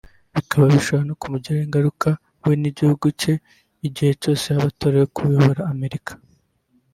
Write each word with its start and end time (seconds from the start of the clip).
Bikaba 0.35 0.63
bishobora 0.73 1.07
no 1.09 1.15
kumugiraho 1.21 1.63
ingaruka 1.67 2.09
we 2.45 2.53
n’igihugu 2.61 3.05
cye 3.21 3.33
igihe 3.87 4.11
cyose 4.21 4.43
yaba 4.49 4.67
atorewe 4.71 5.05
kuyobora 5.15 5.61
Amerika 5.73 6.11